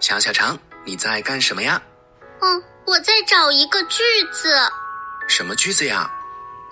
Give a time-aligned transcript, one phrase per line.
[0.00, 1.80] 小小肠，你在干什么呀？
[2.40, 4.02] 嗯，我在找一个句
[4.32, 4.54] 子。
[5.28, 6.10] 什么句子呀？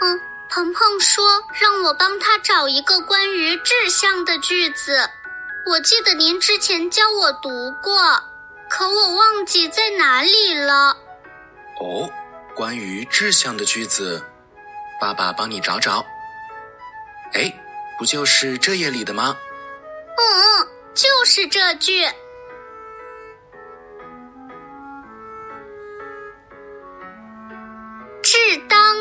[0.00, 0.20] 嗯，
[0.50, 1.24] 鹏鹏说
[1.60, 5.08] 让我帮他找一个关于志向的句子。
[5.66, 8.00] 我记得您之前教我读过，
[8.70, 10.96] 可我忘记在哪里了。
[11.80, 12.10] 哦，
[12.54, 14.24] 关于志向的句子，
[14.98, 16.04] 爸爸帮你找找。
[17.34, 17.52] 哎，
[17.98, 19.36] 不就是这页里的吗？
[20.16, 20.20] 嗯
[20.64, 22.08] 嗯，就是这句。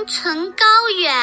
[0.08, 0.66] 当存高
[1.02, 1.14] 远。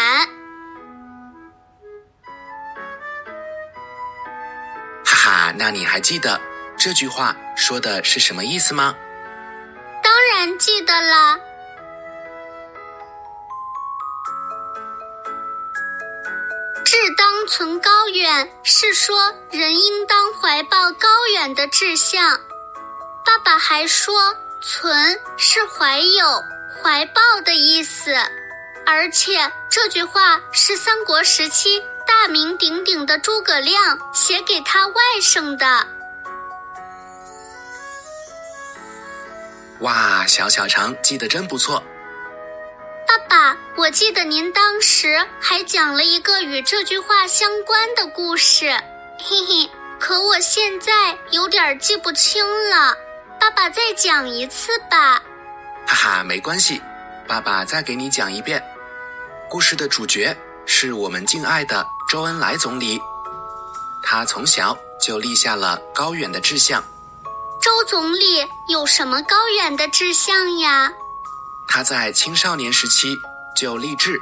[5.06, 6.38] 哈哈，那你还记得
[6.76, 8.94] 这句话说的是什么意思吗？
[10.02, 11.40] 当然记得啦。
[16.84, 22.38] 志当存高远是说人应当怀抱高远的志向。
[23.24, 24.14] 爸爸还说，
[24.60, 26.42] 存是怀有、
[26.82, 28.14] 怀抱的意思，
[28.86, 35.86] 而且这句话是三国时期大名鼎鼎的诸葛亮写给他外甥的。
[39.80, 41.82] 哇，小小肠记得真不错。
[43.06, 48.70] 爸爸，我记得您当时还讲了一个与这句话相关的故事，
[49.18, 49.70] 嘿嘿。
[50.00, 52.94] 可我现在有点记不清了，
[53.40, 55.22] 爸爸再讲一次吧。
[55.86, 56.82] 哈哈，没关系，
[57.26, 58.62] 爸爸再给你讲一遍。
[59.54, 63.00] 故事的主角是我们敬爱的周恩来总理，
[64.02, 66.82] 他从小就立下了高远的志向。
[67.62, 70.92] 周总理有什么高远的志向呀？
[71.68, 73.16] 他在青少年时期
[73.54, 74.20] 就立志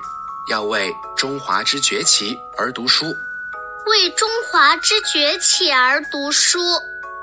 [0.51, 3.07] 要为中华之崛起而读书。
[3.87, 6.61] 为中华之崛起而读书，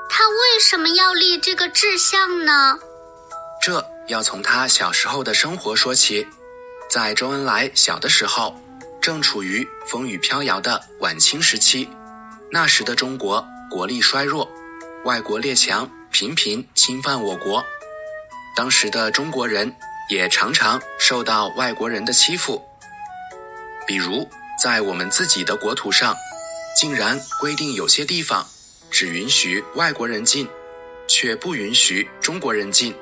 [0.08, 2.76] 他为什么要立这个志向呢？
[3.62, 6.26] 这要从他小时候的生活说起。
[6.90, 8.52] 在周恩来小的时候，
[9.00, 11.88] 正处于风雨飘摇的晚清时期，
[12.50, 14.50] 那时的中国国力衰弱，
[15.04, 17.64] 外国列强频频侵犯我国，
[18.56, 19.72] 当时的中国人
[20.08, 22.60] 也常常受到外国人的欺负。
[23.86, 24.28] 比如，
[24.60, 26.16] 在我们自己的国土上，
[26.76, 28.44] 竟然规定有些地方
[28.90, 30.48] 只允许外国人进，
[31.06, 32.92] 却不允许中国人进。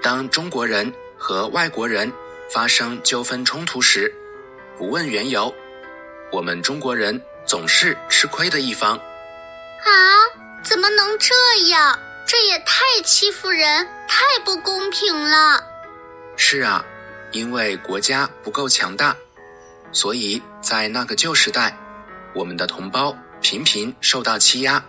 [0.00, 2.12] 当中国人和外国人
[2.50, 4.12] 发生纠纷冲突时，
[4.76, 5.54] 不问缘由，
[6.30, 8.96] 我们中国人总是吃亏的一方。
[8.96, 9.90] 啊，
[10.62, 11.34] 怎么能这
[11.68, 11.98] 样？
[12.24, 15.62] 这也太欺负人，太不公平了。
[16.36, 16.84] 是啊，
[17.32, 19.14] 因为国家不够强大，
[19.90, 21.76] 所以在那个旧时代，
[22.32, 24.82] 我们的同胞频频受到欺压。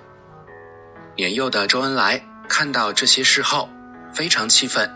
[1.16, 3.68] 年幼的周恩来看到这些事后，
[4.14, 4.90] 非常气愤，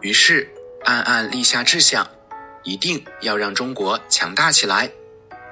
[0.00, 0.50] 于是
[0.90, 2.04] 暗暗立下志向，
[2.64, 4.90] 一定要让中国强大起来。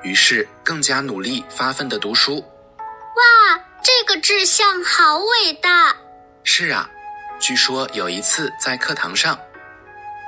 [0.03, 2.41] 于是更加努力发奋的读书。
[2.41, 5.95] 哇，这个志向好伟大！
[6.43, 6.91] 是啊，
[7.39, 9.39] 据说有一次在课堂上，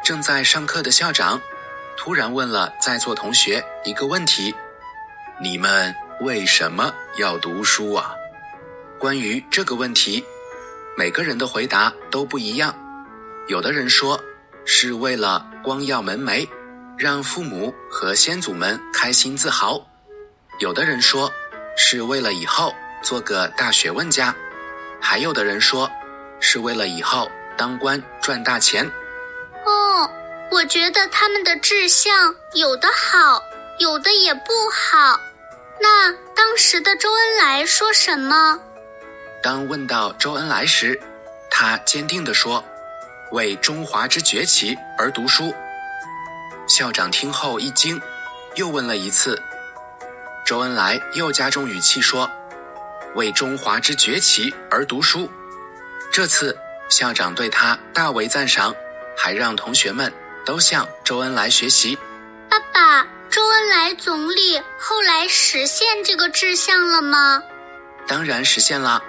[0.04, 1.40] 正在上课的校长
[1.96, 4.54] 突然问了在座同学一个问题
[5.42, 8.14] ：“你们为什么要读书啊？”
[8.96, 10.24] 关于这个问题，
[10.96, 12.72] 每个人的回答都不一样。
[13.48, 14.20] 有的人说
[14.72, 16.48] 是为了光耀门楣，
[16.96, 19.84] 让父母和先祖们开心自豪；
[20.60, 21.28] 有的人说
[21.76, 22.72] 是为了以后
[23.02, 24.32] 做个大学问家；
[25.00, 25.90] 还有的人说
[26.38, 28.88] 是为了以后当官赚大钱。
[29.66, 30.08] 哦，
[30.52, 33.42] 我觉得他们的志向有的好，
[33.80, 35.18] 有的也不好。
[35.80, 38.56] 那当时的周恩来说什么？
[39.42, 40.98] 当问到周恩来时，
[41.50, 42.64] 他坚定地说
[43.32, 45.54] ：“为中华之崛起而读书。”
[46.68, 48.00] 校长听后一惊，
[48.54, 49.40] 又问了一次。
[50.44, 52.30] 周恩来又加重语气说
[53.14, 55.30] ：“为中华之崛起而读书。”
[56.12, 56.56] 这次
[56.88, 58.74] 校长对他大为赞赏，
[59.16, 60.12] 还让同学们
[60.44, 61.96] 都向周恩来学习。
[62.48, 67.42] 爸爸，周恩来总理后来实现这个志向了吗？
[68.08, 69.02] 当然实现了。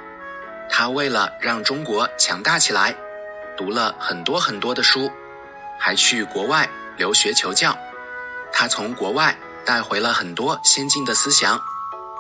[0.70, 2.96] 他为了让中国强大起来，
[3.58, 5.12] 读了很多很多的书，
[5.80, 7.78] 还去国外留学求教。
[8.52, 11.62] 他从国外带回了很多先进的思想，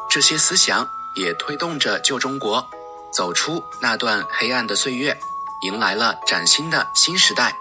[0.09, 2.65] 这些思想也推动着旧中国
[3.11, 5.17] 走出那段黑暗的岁月，
[5.63, 7.55] 迎来了崭新的新时代。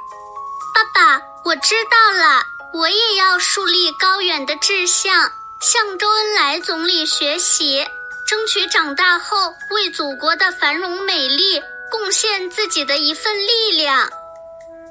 [0.74, 2.42] 爸爸，我知道了，
[2.72, 7.84] 我也要树立高远的志向，向周恩来总理学习。
[8.26, 14.08] 争取长大后为祖国的繁荣美丽贡献自己的一份力量。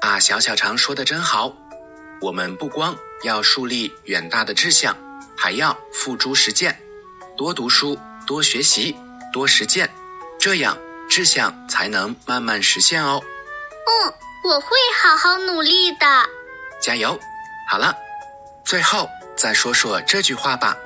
[0.00, 1.52] 啊，小小常说的真好。
[2.20, 4.96] 我们不光要树立远大的志向，
[5.36, 6.78] 还要付诸实践，
[7.36, 8.94] 多读书，多学习，
[9.32, 9.90] 多实践，
[10.38, 10.76] 这样
[11.08, 13.22] 志向才能慢慢实现哦。
[13.86, 14.14] 嗯，
[14.44, 16.06] 我会好好努力的。
[16.80, 17.18] 加油！
[17.70, 17.94] 好了，
[18.64, 20.76] 最后再说说这句话吧。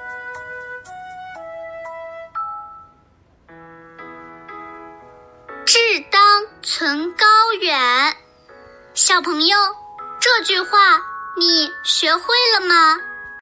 [5.66, 5.78] 志
[6.11, 6.20] 当
[6.62, 7.26] 存高
[7.61, 8.16] 远。
[8.93, 9.56] 小朋友，
[10.20, 11.00] 这句话
[11.38, 12.99] 你学会了吗？